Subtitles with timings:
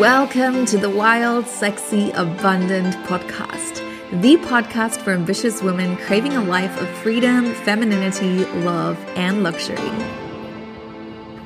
[0.00, 3.80] Welcome to the Wild, Sexy, Abundant podcast,
[4.20, 9.90] the podcast for ambitious women craving a life of freedom, femininity, love, and luxury.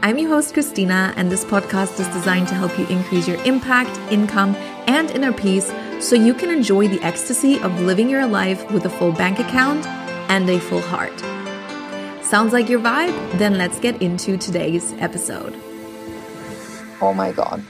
[0.02, 3.96] I'm your host, Christina, and this podcast is designed to help you increase your impact,
[4.10, 4.56] income,
[4.86, 8.90] and inner peace so you can enjoy the ecstasy of living your life with a
[8.90, 9.86] full bank account
[10.28, 11.16] and a full heart.
[12.24, 13.38] Sounds like your vibe?
[13.38, 15.54] Then let's get into today's episode.
[17.02, 17.64] Oh my god.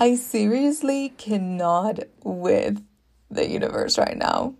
[0.00, 2.84] I seriously cannot with
[3.30, 4.54] the universe right now.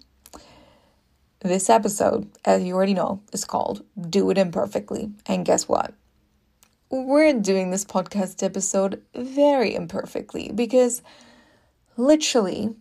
[1.41, 5.11] This episode, as you already know, is called Do It Imperfectly.
[5.27, 5.93] And guess what?
[6.91, 11.03] We're doing this podcast episode very imperfectly because
[11.97, 12.77] literally,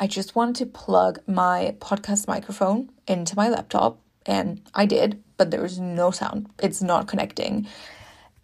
[0.00, 5.50] I just wanted to plug my podcast microphone into my laptop, and I did, but
[5.50, 6.48] there was no sound.
[6.58, 7.66] It's not connecting.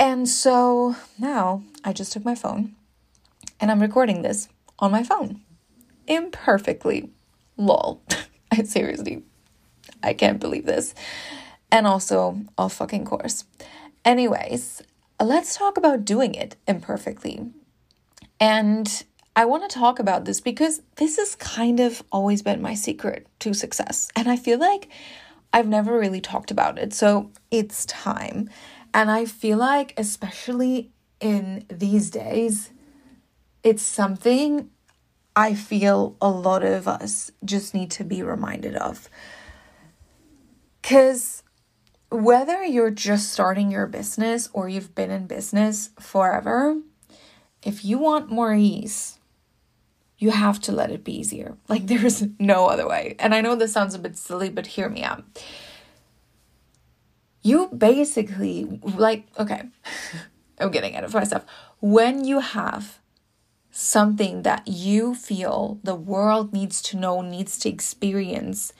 [0.02, 2.74] And so now I just took my phone
[3.60, 4.48] and I'm recording this
[4.80, 5.42] on my phone
[6.08, 7.10] imperfectly.
[7.56, 8.02] Lol.
[8.50, 9.22] I seriously,
[10.02, 10.92] I can't believe this.
[11.70, 13.44] And also, a fucking course.
[14.04, 14.82] Anyways,
[15.20, 17.52] let's talk about doing it imperfectly.
[18.40, 19.04] And
[19.36, 23.28] I want to talk about this because this has kind of always been my secret
[23.38, 24.08] to success.
[24.16, 24.88] And I feel like
[25.52, 26.92] I've never really talked about it.
[26.92, 28.50] So it's time.
[28.94, 32.70] And I feel like, especially in these days,
[33.62, 34.70] it's something
[35.34, 39.08] I feel a lot of us just need to be reminded of.
[40.82, 41.42] Because
[42.10, 46.76] whether you're just starting your business or you've been in business forever,
[47.62, 49.18] if you want more ease,
[50.18, 51.56] you have to let it be easier.
[51.68, 53.16] Like there's no other way.
[53.18, 55.24] And I know this sounds a bit silly, but hear me out.
[57.42, 59.62] You basically, like, okay,
[60.58, 61.44] I'm getting out of myself.
[61.80, 63.00] When you have
[63.72, 68.72] something that you feel the world needs to know, needs to experience,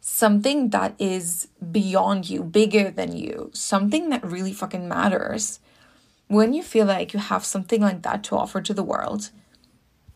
[0.00, 5.60] something that is beyond you, bigger than you, something that really fucking matters.
[6.26, 9.30] When you feel like you have something like that to offer to the world,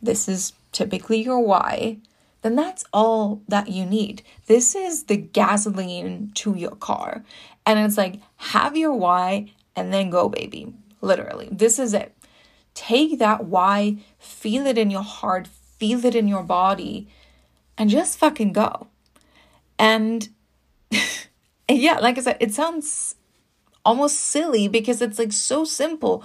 [0.03, 1.99] this is typically your why,
[2.45, 4.23] then that's all that you need.
[4.49, 7.25] This is the gasoline to your car.
[7.65, 10.75] And it's like, have your why and then go, baby.
[11.01, 12.15] Literally, this is it.
[12.75, 17.09] Take that why, feel it in your heart, feel it in your body,
[17.79, 18.89] and just fucking go.
[19.79, 20.29] And
[21.71, 23.15] yeah, like I said, it sounds
[23.87, 26.23] almost silly because it's like so simple,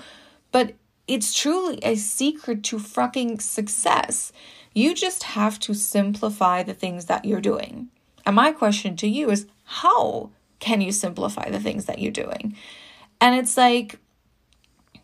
[0.51, 0.74] but
[1.07, 4.34] it's truly a secret to fucking success.
[4.74, 7.90] You just have to simplify the things that you're doing.
[8.25, 12.56] And my question to you is how can you simplify the things that you're doing?
[13.22, 14.00] And it's like,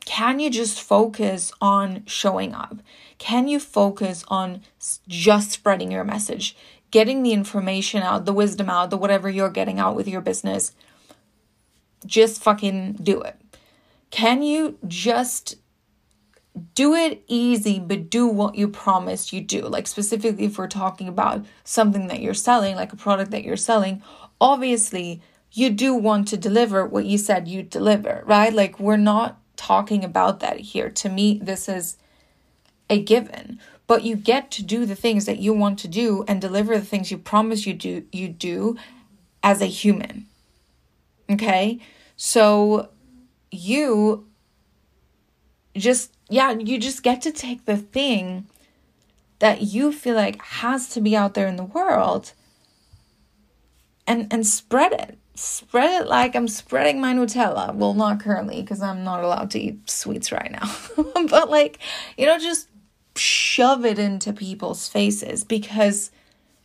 [0.05, 2.77] can you just focus on showing up?
[3.17, 4.61] Can you focus on
[5.07, 6.55] just spreading your message,
[6.91, 10.73] getting the information out, the wisdom out, the whatever you're getting out with your business?
[12.05, 13.35] Just fucking do it.
[14.11, 15.55] Can you just
[16.73, 19.61] do it easy, but do what you promised you do?
[19.61, 23.57] Like, specifically, if we're talking about something that you're selling, like a product that you're
[23.57, 24.01] selling,
[24.39, 25.21] obviously,
[25.51, 28.53] you do want to deliver what you said you'd deliver, right?
[28.53, 30.89] Like, we're not talking about that here.
[30.89, 31.97] To me, this is
[32.89, 33.59] a given.
[33.87, 36.85] But you get to do the things that you want to do and deliver the
[36.85, 38.77] things you promise you do you do
[39.43, 40.25] as a human.
[41.29, 41.79] Okay?
[42.15, 42.89] So
[43.51, 44.25] you
[45.75, 48.47] just yeah, you just get to take the thing
[49.39, 52.33] that you feel like has to be out there in the world
[54.07, 57.75] and and spread it spread it like I'm spreading my Nutella.
[57.75, 60.75] Well, not currently because I'm not allowed to eat sweets right now.
[61.29, 61.79] but like,
[62.17, 62.69] you know, just
[63.15, 66.11] shove it into people's faces because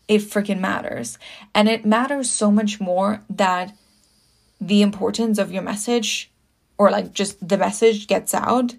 [0.08, 1.18] it freaking matters.
[1.54, 3.76] And it matters so much more that
[4.60, 6.30] the importance of your message
[6.78, 8.74] or like just the message gets out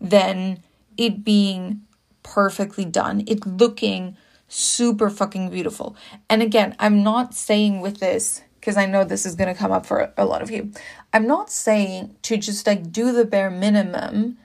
[0.00, 0.62] than
[0.96, 1.82] it being
[2.22, 4.16] perfectly done, it looking
[4.48, 5.96] super fucking beautiful.
[6.28, 9.72] And again, I'm not saying with this because I know this is going to come
[9.72, 10.72] up for a lot of you.
[11.12, 14.38] I'm not saying to just like do the bare minimum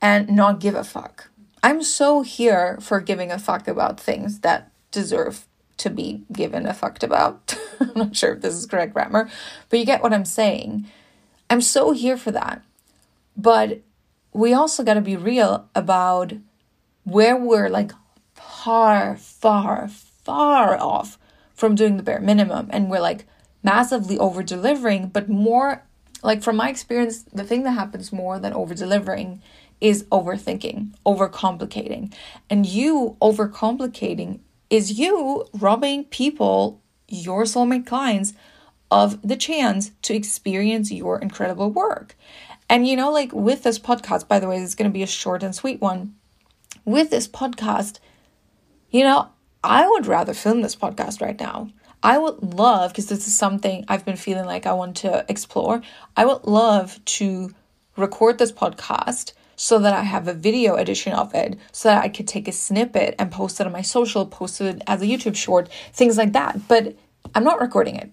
[0.00, 1.28] and not give a fuck.
[1.62, 5.46] I'm so here for giving a fuck about things that deserve
[5.78, 7.54] to be given a fucked about.
[7.80, 9.28] I'm not sure if this is correct grammar,
[9.68, 10.86] but you get what I'm saying.
[11.50, 12.62] I'm so here for that.
[13.36, 13.80] But
[14.36, 16.32] we also got to be real about
[17.04, 17.92] where we're like
[18.34, 21.18] far, far, far off
[21.54, 22.68] from doing the bare minimum.
[22.70, 23.26] And we're like,
[23.66, 25.82] massively over delivering, but more
[26.22, 29.42] like from my experience, the thing that happens more than over delivering
[29.80, 32.12] is overthinking, overcomplicating.
[32.48, 34.38] And you overcomplicating
[34.70, 38.34] is you robbing people, your soulmate clients,
[38.88, 42.16] of the chance to experience your incredible work.
[42.68, 45.06] And you know, like with this podcast, by the way, it's going to be a
[45.06, 46.16] short and sweet one.
[46.84, 47.98] With this podcast,
[48.90, 49.28] you know,
[49.62, 51.68] I would rather film this podcast right now.
[52.02, 55.82] I would love, because this is something I've been feeling like I want to explore,
[56.16, 57.54] I would love to
[57.96, 62.08] record this podcast so that I have a video edition of it, so that I
[62.08, 65.34] could take a snippet and post it on my social, post it as a YouTube
[65.34, 66.68] short, things like that.
[66.68, 66.94] But
[67.34, 68.10] I'm not recording it.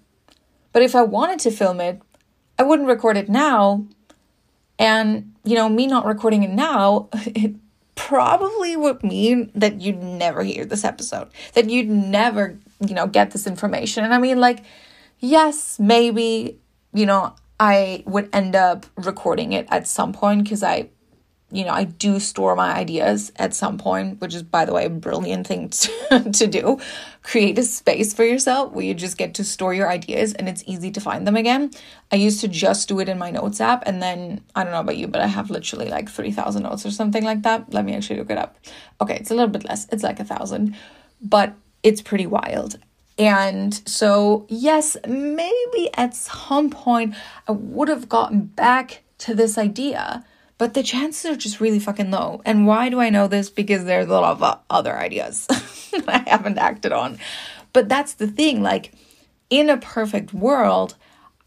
[0.72, 2.02] But if I wanted to film it,
[2.58, 3.86] I wouldn't record it now.
[4.80, 7.56] And, you know, me not recording it now, it
[7.96, 13.32] probably would mean that you'd never hear this episode, that you'd never, you know, get
[13.32, 14.04] this information.
[14.04, 14.64] And I mean, like,
[15.20, 16.58] yes, maybe,
[16.94, 20.90] you know, I would end up recording it at some point because I
[21.54, 24.86] you know, I do store my ideas at some point, which is, by the way,
[24.86, 25.70] a brilliant thing
[26.10, 26.80] to, to do.
[27.22, 30.64] Create a space for yourself where you just get to store your ideas and it's
[30.66, 31.70] easy to find them again.
[32.12, 34.80] I used to just do it in my notes app, and then I don't know
[34.80, 37.72] about you, but I have literally like 3,000 notes or something like that.
[37.72, 38.58] Let me actually look it up.
[39.00, 40.76] Okay, it's a little bit less, it's like a thousand,
[41.22, 41.54] but
[41.84, 42.80] it's pretty wild.
[43.20, 47.14] And so, yes, maybe at some point
[47.48, 50.26] I would have gotten back to this idea
[50.58, 52.42] but the chances are just really fucking low.
[52.46, 53.50] And why do I know this?
[53.50, 55.48] Because there's a lot of other ideas
[55.92, 57.18] that I haven't acted on.
[57.74, 58.62] But that's the thing.
[58.62, 58.94] Like,
[59.50, 60.96] in a perfect world,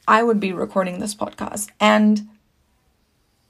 [0.08, 1.68] I would be recording this podcast.
[1.80, 2.28] And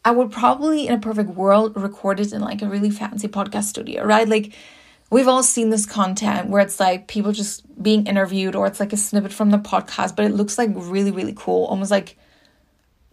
[0.04, 3.64] I would probably, in a perfect world, record it in like a really fancy podcast
[3.64, 4.28] studio, right?
[4.28, 4.52] Like,
[5.10, 8.92] we've all seen this content where it's like people just being interviewed or it's like
[8.92, 12.16] a snippet from the podcast, but it looks like really, really cool, almost like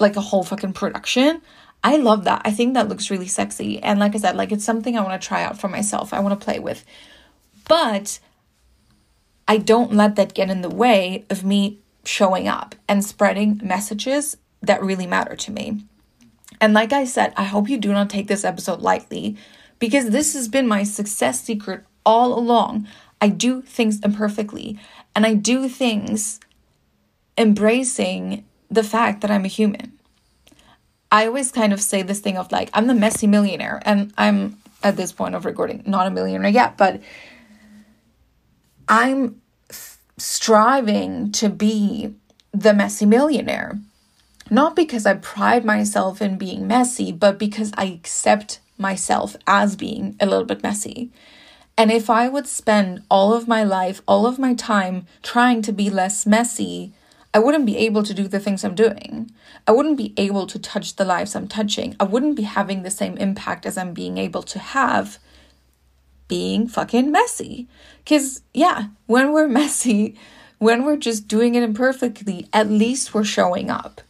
[0.04, 1.42] like a whole fucking production.
[1.84, 2.44] I love that.
[2.46, 3.82] I think that looks really sexy.
[3.82, 6.14] And like I said, like it's something I want to try out for myself.
[6.14, 6.86] I want to play with.
[7.68, 8.20] But
[9.48, 14.38] I don't let that get in the way of me showing up and spreading messages
[14.62, 15.84] that really matter to me.
[16.62, 19.36] And like I said, I hope you do not take this episode lightly
[19.80, 22.88] because this has been my success secret all along.
[23.20, 24.80] I do things imperfectly
[25.16, 26.40] and I do things
[27.38, 29.94] embracing the fact that I'm a human.
[31.12, 33.82] I always kind of say this thing of like, I'm the messy millionaire.
[33.86, 37.02] And I'm at this point of recording not a millionaire yet, but
[38.88, 39.42] I'm
[40.18, 42.16] striving to be
[42.52, 43.80] the messy millionaire.
[44.50, 50.16] Not because I pride myself in being messy, but because I accept myself as being
[50.20, 51.12] a little bit messy.
[51.78, 55.72] And if I would spend all of my life, all of my time trying to
[55.72, 56.94] be less messy,
[57.34, 59.32] I wouldn't be able to do the things I'm doing.
[59.68, 61.96] I wouldn't be able to touch the lives I'm touching.
[62.00, 65.18] I wouldn't be having the same impact as I'm being able to have
[66.28, 67.68] being fucking messy.
[68.04, 70.16] Because, yeah, when we're messy,
[70.60, 74.02] when we're just doing it imperfectly, at least we're showing up.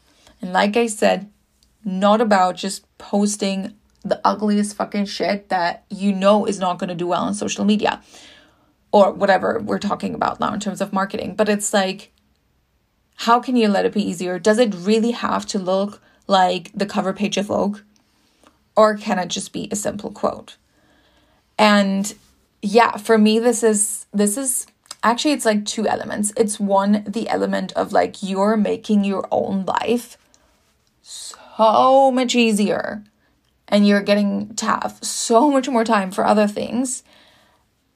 [0.41, 1.29] And like I said,
[1.85, 3.73] not about just posting
[4.03, 7.63] the ugliest fucking shit that you know is not going to do well on social
[7.63, 8.01] media
[8.91, 11.35] or whatever we're talking about now in terms of marketing.
[11.35, 12.12] But it's like,
[13.15, 14.39] how can you let it be easier?
[14.39, 17.79] Does it really have to look like the cover page of Vogue?
[18.75, 20.57] Or can it just be a simple quote?
[21.57, 22.13] And
[22.61, 24.67] yeah, for me this is this is
[25.03, 26.33] actually it's like two elements.
[26.37, 30.17] It's one the element of like you're making your own life
[31.01, 33.03] so much easier
[33.67, 37.03] and you're getting to have so much more time for other things.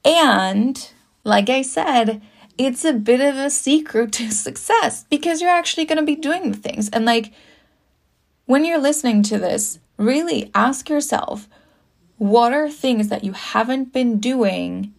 [0.04, 0.90] And
[1.24, 2.22] like I said,
[2.58, 6.50] it's a bit of a secret to success because you're actually going to be doing
[6.50, 6.88] the things.
[6.90, 7.32] And like
[8.46, 11.48] when you're listening to this, really ask yourself
[12.18, 14.92] what are things that you haven't been doing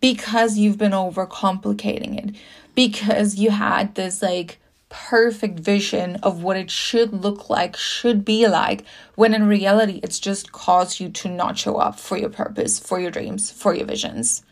[0.00, 2.36] because you've been overcomplicating it,
[2.74, 8.46] because you had this like perfect vision of what it should look like, should be
[8.48, 12.78] like, when in reality, it's just caused you to not show up for your purpose,
[12.78, 14.42] for your dreams, for your visions.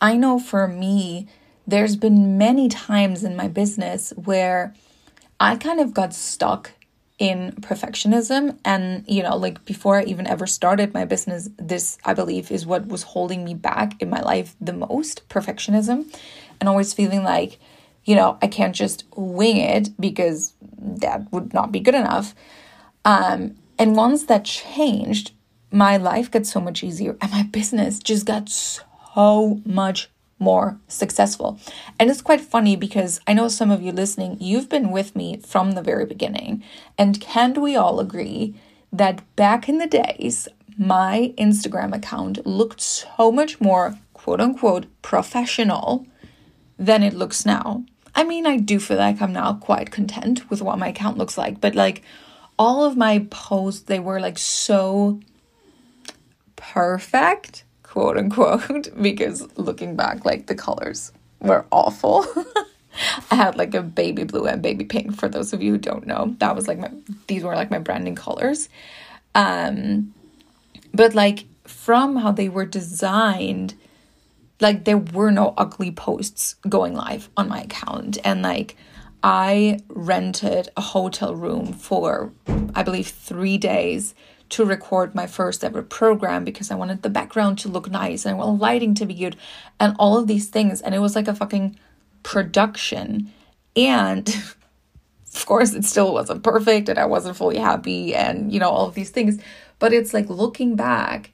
[0.00, 1.28] I know for me,
[1.66, 4.74] there's been many times in my business where
[5.38, 6.72] I kind of got stuck
[7.20, 12.14] in perfectionism and you know like before I even ever started my business this I
[12.14, 16.06] believe is what was holding me back in my life the most perfectionism
[16.58, 17.58] and always feeling like
[18.06, 22.34] you know I can't just wing it because that would not be good enough.
[23.04, 25.32] Um and once that changed
[25.70, 30.08] my life got so much easier and my business just got so much
[30.40, 31.60] more successful.
[31.98, 35.36] And it's quite funny because I know some of you listening, you've been with me
[35.46, 36.64] from the very beginning.
[36.98, 38.54] And can we all agree
[38.92, 46.06] that back in the days, my Instagram account looked so much more quote unquote professional
[46.78, 47.84] than it looks now?
[48.14, 51.38] I mean, I do feel like I'm now quite content with what my account looks
[51.38, 52.02] like, but like
[52.58, 55.20] all of my posts, they were like so
[56.56, 62.24] perfect quote unquote, because looking back, like the colors were awful.
[63.30, 66.06] I had like a baby blue and baby pink for those of you who don't
[66.06, 66.34] know.
[66.38, 66.90] That was like my
[67.26, 68.68] these were like my branding colors.
[69.34, 70.14] Um
[70.94, 73.74] but like from how they were designed,
[74.60, 78.76] like there were no ugly posts going live on my account and like
[79.22, 82.32] I rented a hotel room for
[82.74, 84.14] I believe 3 days
[84.50, 88.34] to record my first ever program because I wanted the background to look nice and
[88.34, 89.36] I want lighting to be good
[89.78, 90.80] and all of these things.
[90.80, 91.76] And it was like a fucking
[92.22, 93.32] production.
[93.76, 94.28] And
[95.34, 98.88] of course, it still wasn't perfect and I wasn't fully happy and, you know, all
[98.88, 99.40] of these things.
[99.78, 101.30] But it's like looking back,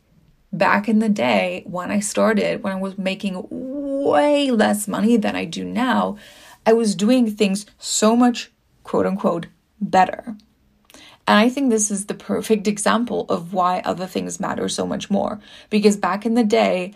[0.52, 5.34] back in the day when I started, when I was making way less money than
[5.34, 6.18] I do now,
[6.66, 8.52] I was doing things so much
[8.84, 9.46] quote unquote
[9.80, 10.36] better.
[11.26, 15.10] And I think this is the perfect example of why other things matter so much
[15.10, 15.40] more.
[15.70, 16.94] Because back in the day,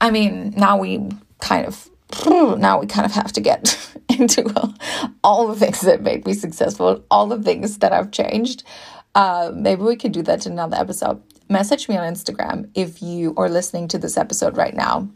[0.00, 1.08] I mean, now we
[1.40, 1.88] kind of
[2.26, 4.44] now we kind of have to get into
[5.22, 8.62] all the things that made me successful, all the things that I've changed.
[9.14, 11.22] Uh, maybe we could do that in another episode.
[11.48, 15.08] Message me on Instagram if you are listening to this episode right now.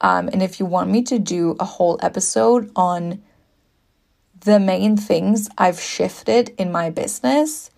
[0.00, 3.22] Um, and if you want me to do a whole episode on
[4.44, 7.70] the main things I've shifted in my business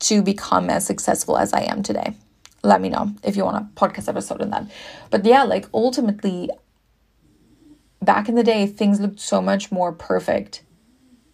[0.00, 2.14] to become as successful as I am today.
[2.62, 4.70] Let me know if you want a podcast episode on that.
[5.10, 6.50] But yeah, like ultimately,
[8.00, 10.62] back in the day, things looked so much more perfect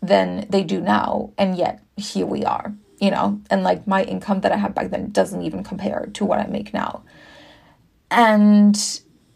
[0.02, 1.33] than they do now.
[1.38, 4.90] And yet, here we are, you know, and like my income that I had back
[4.90, 7.02] then doesn't even compare to what I make now.
[8.11, 8.76] And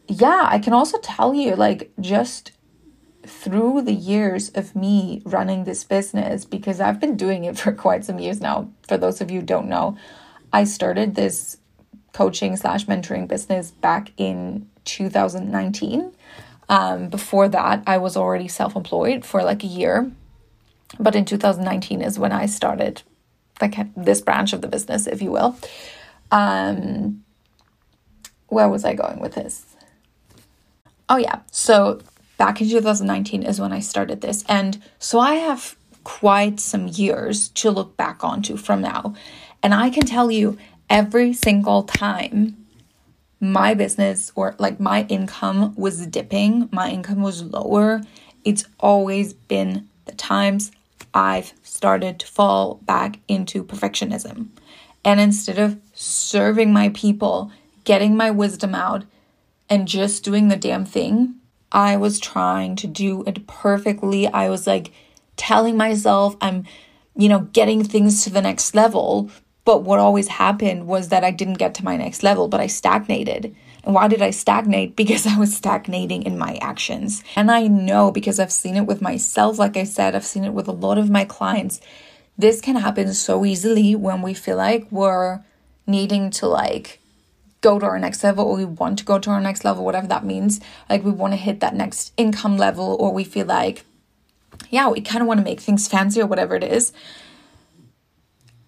[0.09, 2.51] yeah, I can also tell you, like, just
[3.27, 8.05] through the years of me running this business, because I've been doing it for quite
[8.05, 9.97] some years now, for those of you don't know,
[10.53, 11.59] I started this
[12.13, 16.13] coaching slash mentoring business back in 2019.
[16.69, 20.11] Um, before that, I was already self employed for like a year.
[20.99, 23.03] But in 2019 is when I started
[23.61, 25.57] like this branch of the business, if you will.
[26.31, 27.25] Um,
[28.49, 29.65] where was I going with this?
[31.09, 31.41] Oh, yeah.
[31.51, 32.01] So
[32.37, 34.45] back in 2019 is when I started this.
[34.49, 39.15] And so I have quite some years to look back onto from now.
[39.63, 40.59] And I can tell you
[40.91, 42.57] every single time
[43.41, 48.03] my business or like my income was dipping, my income was lower,
[48.45, 50.71] it's always been the times
[51.13, 54.49] I've started to fall back into perfectionism.
[55.05, 57.51] And instead of serving my people,
[57.85, 59.05] getting my wisdom out,
[59.69, 61.37] and just doing the damn thing,
[61.73, 64.27] I was trying to do it perfectly.
[64.29, 64.93] I was like
[65.37, 66.65] telling myself I'm,
[67.17, 69.31] you know, getting things to the next level.
[69.65, 72.67] But what always happened was that I didn't get to my next level, but I
[72.67, 73.57] stagnated.
[73.83, 74.97] And why did I stagnate?
[75.05, 77.23] Because I was stagnating in my actions.
[77.37, 80.53] And I know because I've seen it with myself, like I said, I've seen it
[80.53, 81.81] with a lot of my clients.
[82.37, 85.41] This can happen so easily when we feel like we're
[85.87, 87.01] needing to like
[87.65, 90.07] go to our next level or we want to go to our next level, whatever
[90.07, 90.61] that means.
[90.91, 93.85] Like we want to hit that next income level or we feel like,
[94.69, 96.93] yeah, we kind of want to make things fancy or whatever it is.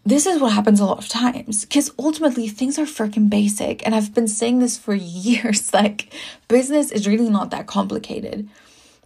[0.04, 3.84] This is what happens a lot of times because ultimately things are freaking basic.
[3.84, 4.94] And I've been saying this for
[5.28, 6.12] years like,
[6.48, 8.48] business is really not that complicated.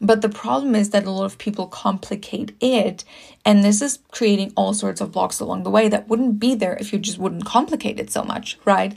[0.02, 3.04] But the problem is that a lot of people complicate it,
[3.44, 6.74] and this is creating all sorts of blocks along the way that wouldn't be there
[6.80, 8.96] if you just wouldn't complicate it so much, right?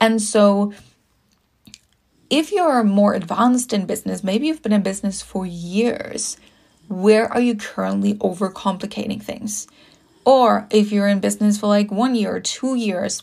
[0.00, 0.72] And so,
[2.30, 6.36] if you're more advanced in business, maybe you've been in business for years,
[6.88, 9.66] where are you currently overcomplicating things?
[10.24, 13.22] Or if you're in business for like one year or two years,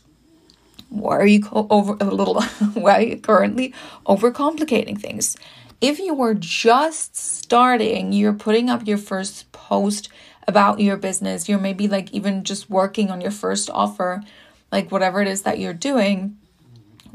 [0.90, 2.42] why are you co- over a little
[2.74, 3.74] why are you currently
[4.08, 5.38] overcomplicating things?
[5.82, 10.10] If you were just starting, you're putting up your first post
[10.48, 14.24] about your business, you're maybe like even just working on your first offer,
[14.72, 16.38] like whatever it is that you're doing,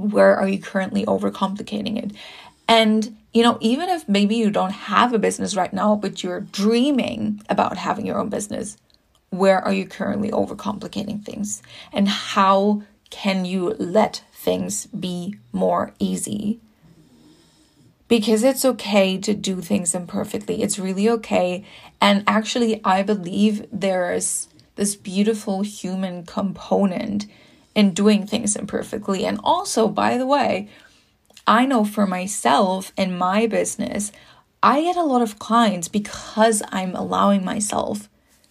[0.00, 2.12] where are you currently overcomplicating it?
[2.69, 6.40] And, you know, even if maybe you don't have a business right now, but you're
[6.40, 8.76] dreaming about having your own business,
[9.30, 11.62] where are you currently overcomplicating things?
[11.92, 16.61] And how can you let things be more easy?
[18.11, 20.62] because it's okay to do things imperfectly.
[20.62, 21.64] It's really okay.
[22.00, 27.26] And actually, I believe there's this beautiful human component
[27.75, 29.25] in doing things imperfectly.
[29.25, 30.69] And also, by the way,
[31.47, 34.12] I know for myself in my business,
[34.62, 38.09] I get a lot of clients because I'm allowing myself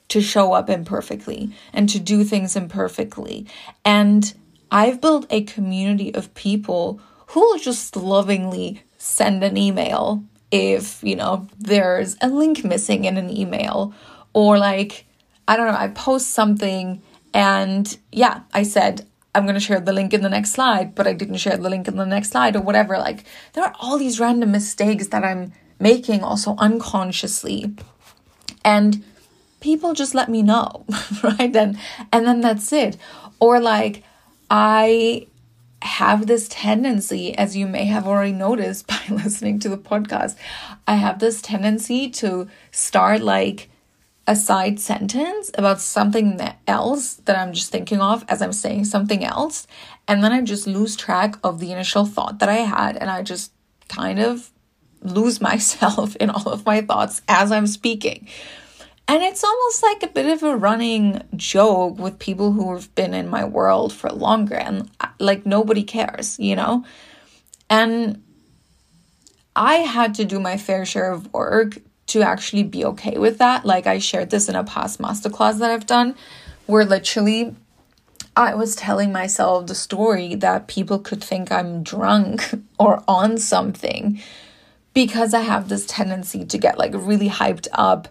[0.10, 3.46] to show up imperfectly and to do things imperfectly.
[3.86, 4.34] And
[4.72, 11.16] I've built a community of people who will just lovingly send an email if, you
[11.16, 13.94] know, there's a link missing in an email
[14.34, 15.06] or like,
[15.48, 17.02] I don't know, I post something
[17.34, 21.08] and yeah, I said, I'm going to share the link in the next slide, but
[21.08, 22.98] I didn't share the link in the next slide or whatever.
[22.98, 27.74] Like, there are all these random mistakes that I'm making also unconsciously.
[28.66, 29.04] And
[29.60, 30.86] people just let me know,
[31.24, 31.56] right?
[31.56, 31.78] And
[32.12, 32.98] and then that's it.
[33.40, 34.04] Or like
[34.50, 35.28] I
[35.82, 40.36] have this tendency, as you may have already noticed by listening to the podcast,
[40.88, 43.70] I have this tendency to start like
[44.30, 49.26] a side sentence about something else that I'm just thinking of as I'm saying something
[49.26, 49.66] else.
[50.08, 52.96] And then I just lose track of the initial thought that I had.
[52.96, 53.52] And I just
[53.88, 54.52] kind of
[55.02, 58.28] lose myself in all of my thoughts as I'm speaking.
[59.08, 63.16] And it's almost like a bit of a running joke with people who have been
[63.16, 66.86] in my world for longer and uh, like nobody cares, you know?
[67.68, 68.22] And
[69.56, 71.80] I had to do my fair share of work
[72.10, 73.66] to actually be okay with that.
[73.66, 76.16] Like I shared this in a past masterclass that I've done
[76.66, 77.56] where literally
[78.36, 82.44] I was telling myself the story that people could think I'm drunk
[82.80, 84.22] or on something
[84.94, 88.08] because I have this tendency to get like really hyped up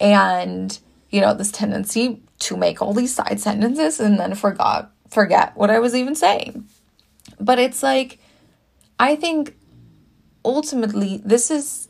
[0.00, 0.78] and
[1.10, 5.70] you know this tendency to make all these side sentences and then forgot forget what
[5.70, 6.66] I was even saying.
[7.40, 8.18] But it's like
[8.98, 9.56] I think
[10.44, 11.87] ultimately this is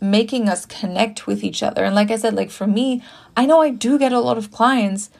[0.00, 1.84] making us connect with each other.
[1.84, 3.02] And like I said, like for me,
[3.36, 5.10] I know I do get a lot of clients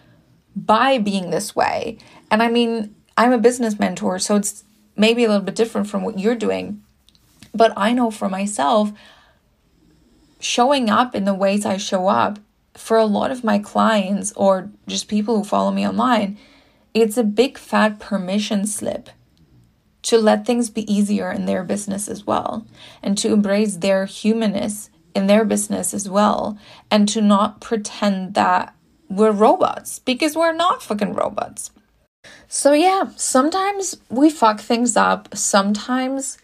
[0.56, 1.98] by being this way.
[2.30, 4.64] And I mean, I'm a business mentor, so it's
[4.96, 6.82] maybe a little bit different from what you're doing.
[7.54, 8.92] But I know for myself,
[10.38, 12.38] showing up in the ways I show up
[12.74, 16.38] for a lot of my clients or just people who follow me online,
[16.94, 19.10] it's a big fat permission slip
[20.10, 22.66] to let things be easier in their business as well
[23.00, 26.58] and to embrace their humanness in their business as well
[26.90, 28.74] and to not pretend that
[29.08, 31.70] we're robots because we're not fucking robots.
[32.48, 35.28] So, yeah, sometimes we fuck things up.
[35.32, 36.38] Sometimes,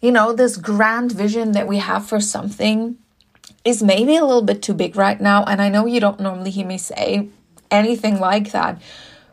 [0.00, 2.98] you know, this grand vision that we have for something
[3.64, 5.42] is maybe a little bit too big right now.
[5.42, 7.30] And I know you don't normally hear me say
[7.68, 8.80] anything like that,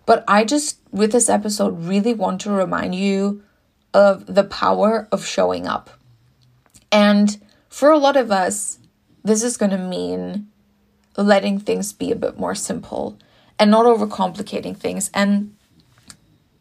[0.07, 3.43] but I just, with this episode, really want to remind you
[3.93, 5.89] of the power of showing up.
[6.91, 8.79] And for a lot of us,
[9.23, 10.47] this is going to mean
[11.17, 13.17] letting things be a bit more simple
[13.57, 15.11] and not overcomplicating things.
[15.13, 15.55] And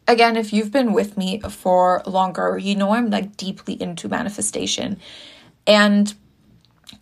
[0.07, 4.99] again, if you've been with me for longer, you know I'm like deeply into manifestation.
[5.65, 6.13] And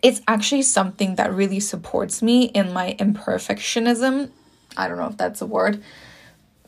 [0.03, 4.29] it's actually something that really supports me in my imperfectionism.
[4.75, 5.81] I don't know if that's a word.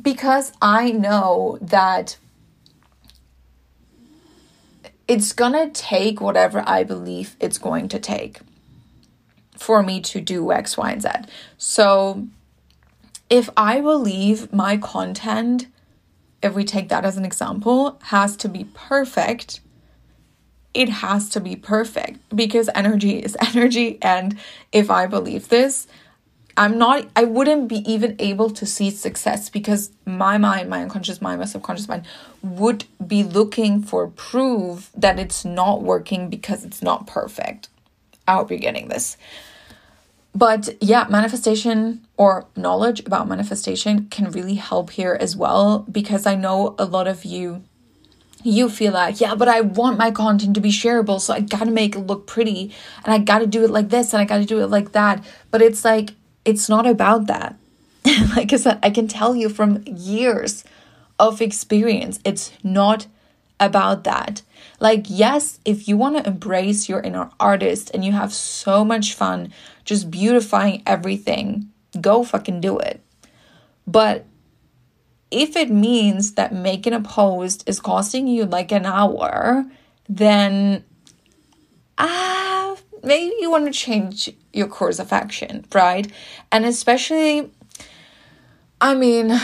[0.01, 2.17] Because I know that
[5.09, 8.39] it's gonna take whatever I believe it's going to take
[9.57, 11.09] for me to do X, Y, and Z.
[11.57, 12.27] So
[13.29, 15.67] if I believe my content,
[16.43, 19.61] if we take that as an example, has to be perfect,
[20.75, 23.97] it has to be perfect because energy is energy.
[24.03, 24.37] And
[24.71, 25.87] if I believe this,
[26.59, 31.21] I'm not, I wouldn't be even able to see success because my mind, my unconscious
[31.21, 32.03] mind, my subconscious mind
[32.43, 37.69] would be looking for proof that it's not working because it's not perfect.
[38.27, 39.15] I hope you're getting this.
[40.35, 46.35] But yeah, manifestation or knowledge about manifestation can really help here as well because I
[46.35, 47.63] know a lot of you
[48.41, 51.71] you feel like, yeah, but I want my content to be shareable, so I gotta
[51.71, 54.61] make it look pretty and I gotta do it like this and I gotta do
[54.61, 55.23] it like that.
[55.51, 56.11] But it's like,
[56.49, 57.55] it's not about that.
[58.35, 60.63] like I said, I can tell you from years
[61.19, 63.05] of experience, it's not
[63.59, 64.41] about that.
[64.79, 69.13] Like, yes, if you want to embrace your inner artist and you have so much
[69.13, 69.53] fun
[69.85, 71.69] just beautifying everything,
[72.01, 73.01] go fucking do it.
[73.85, 74.25] But
[75.29, 79.65] if it means that making a post is costing you like an hour,
[80.07, 80.83] then
[81.97, 82.58] ah,
[83.03, 86.11] maybe you want to change your course of action, right?
[86.51, 87.51] And especially,
[88.81, 89.39] I mean,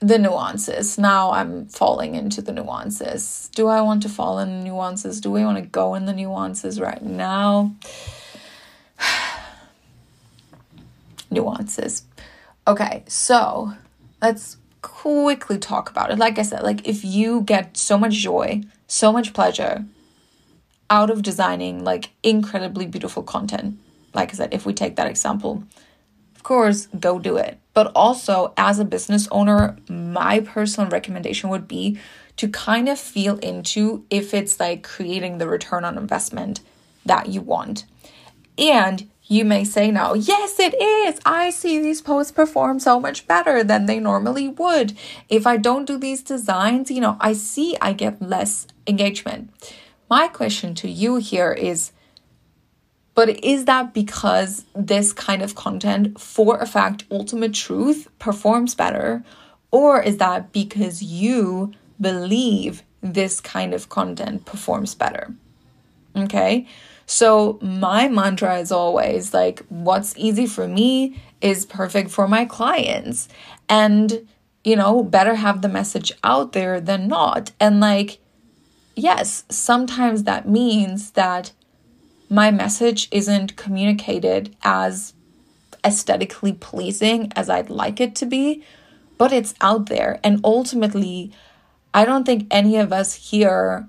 [0.00, 0.98] the nuances.
[0.98, 3.50] Now I'm falling into the nuances.
[3.54, 5.20] Do I want to fall in the nuances?
[5.20, 7.74] Do we want to go in the nuances right now?
[11.30, 12.04] nuances.
[12.66, 13.74] Okay, so
[14.22, 16.18] let's quickly talk about it.
[16.18, 19.84] Like I said, like if you get so much joy, so much pleasure
[20.90, 23.78] out of designing like incredibly beautiful content,
[24.12, 25.62] like I said, if we take that example,
[26.34, 27.58] of course, go do it.
[27.72, 31.98] But also, as a business owner, my personal recommendation would be
[32.36, 36.60] to kind of feel into if it's like creating the return on investment
[37.06, 37.84] that you want.
[38.58, 41.20] And you may say now, yes, it is.
[41.24, 44.96] I see these posts perform so much better than they normally would.
[45.28, 49.50] If I don't do these designs, you know, I see I get less engagement.
[50.10, 51.92] My question to you here is
[53.14, 59.22] but is that because this kind of content, for a fact, ultimate truth, performs better?
[59.70, 65.34] Or is that because you believe this kind of content performs better?
[66.16, 66.66] Okay.
[67.04, 73.28] So, my mantra is always like, what's easy for me is perfect for my clients.
[73.68, 74.28] And,
[74.62, 77.50] you know, better have the message out there than not.
[77.58, 78.19] And, like,
[79.00, 81.52] yes, sometimes that means that
[82.28, 85.14] my message isn't communicated as
[85.84, 88.62] aesthetically pleasing as I'd like it to be,
[89.18, 90.20] but it's out there.
[90.22, 91.32] And ultimately,
[91.92, 93.88] I don't think any of us here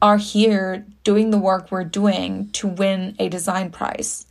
[0.00, 4.26] are here doing the work we're doing to win a design prize.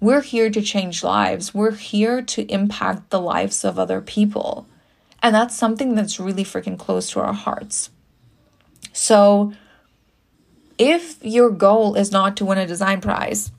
[0.00, 1.52] We're here to change lives.
[1.52, 4.68] We're here to impact the lives of other people.
[5.22, 7.90] And that's something that's really freaking close to our hearts.
[8.98, 9.52] So,
[10.76, 13.52] if your goal is not to win a design prize,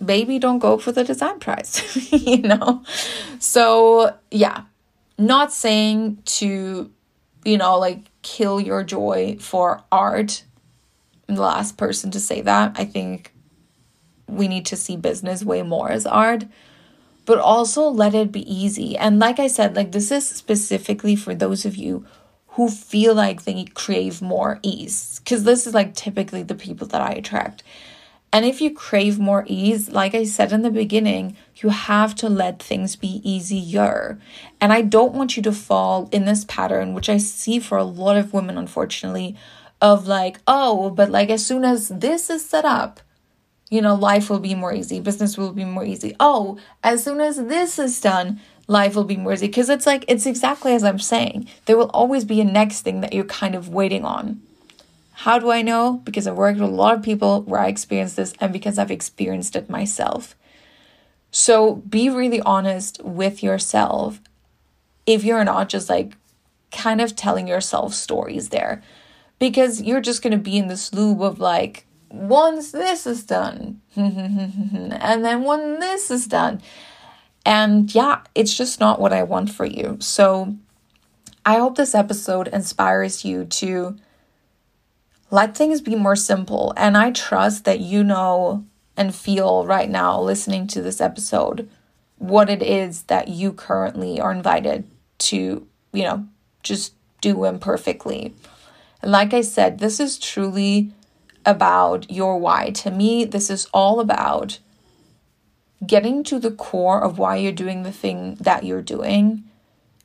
[0.00, 2.84] maybe don't go for the design prize, you know?
[3.40, 4.62] So, yeah,
[5.18, 6.92] not saying to,
[7.44, 10.44] you know, like kill your joy for art.
[11.28, 12.76] I'm the last person to say that.
[12.76, 13.34] I think
[14.28, 16.44] we need to see business way more as art,
[17.26, 18.96] but also let it be easy.
[18.96, 22.06] And like I said, like this is specifically for those of you
[22.58, 27.00] who feel like they crave more ease because this is like typically the people that
[27.00, 27.62] I attract.
[28.32, 32.28] And if you crave more ease, like I said in the beginning, you have to
[32.28, 34.18] let things be easier.
[34.60, 37.84] And I don't want you to fall in this pattern, which I see for a
[37.84, 39.36] lot of women, unfortunately,
[39.80, 42.98] of like, oh, but like as soon as this is set up,
[43.70, 46.16] you know, life will be more easy, business will be more easy.
[46.18, 50.04] Oh, as soon as this is done, life will be more easy because it's like
[50.06, 51.48] it's exactly as I'm saying.
[51.64, 54.40] There will always be a next thing that you're kind of waiting on.
[55.12, 56.00] How do I know?
[56.04, 58.92] Because I've worked with a lot of people where I experienced this and because I've
[58.92, 60.36] experienced it myself.
[61.32, 64.20] So be really honest with yourself
[65.06, 66.14] if you're not just like
[66.70, 68.82] kind of telling yourself stories there.
[69.38, 73.80] Because you're just going to be in this loop of like, once this is done,
[73.96, 76.60] and then when this is done,
[77.48, 79.96] and yeah, it's just not what I want for you.
[80.00, 80.54] So
[81.46, 83.96] I hope this episode inspires you to
[85.30, 86.74] let things be more simple.
[86.76, 88.66] And I trust that you know
[88.98, 91.70] and feel right now, listening to this episode,
[92.18, 94.84] what it is that you currently are invited
[95.20, 96.28] to, you know,
[96.62, 98.34] just do imperfectly.
[99.00, 100.92] And like I said, this is truly
[101.46, 102.72] about your why.
[102.72, 104.58] To me, this is all about
[105.86, 109.44] getting to the core of why you're doing the thing that you're doing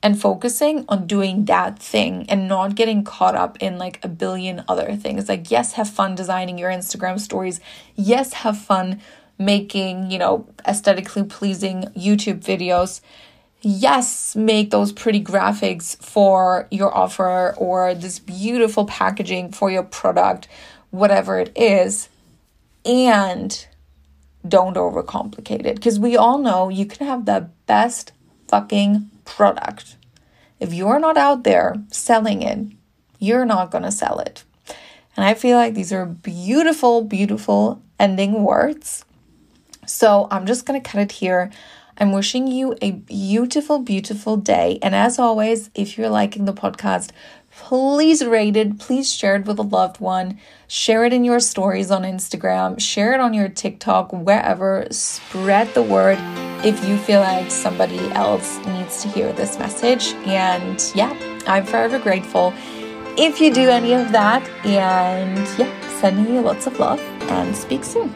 [0.02, 4.62] and focusing on doing that thing and not getting caught up in like a billion
[4.68, 5.30] other things.
[5.30, 7.58] Like, yes, have fun designing your Instagram stories.
[7.96, 9.00] Yes, have fun
[9.38, 13.00] making, you know, aesthetically pleasing YouTube videos.
[13.62, 20.48] Yes, make those pretty graphics for your offer or this beautiful packaging for your product,
[20.90, 22.10] whatever it is.
[22.84, 23.66] And
[24.46, 28.12] don't overcomplicate it because we all know you can have the best
[28.48, 29.96] fucking product.
[30.60, 32.68] If you're not out there selling it,
[33.18, 34.44] you're not going to sell it.
[35.16, 39.04] And I feel like these are beautiful, beautiful ending words.
[39.86, 41.50] So I'm just going to cut it here.
[41.96, 44.78] I'm wishing you a beautiful, beautiful day.
[44.82, 47.10] And as always, if you're liking the podcast,
[47.56, 48.78] please rate it.
[48.78, 50.38] Please share it with a loved one.
[50.66, 52.80] Share it in your stories on Instagram.
[52.80, 54.86] Share it on your TikTok, wherever.
[54.90, 56.18] Spread the word
[56.64, 60.12] if you feel like somebody else needs to hear this message.
[60.26, 62.52] And yeah, I'm forever grateful
[63.16, 64.48] if you do any of that.
[64.64, 68.14] And yeah, sending you lots of love and speak soon.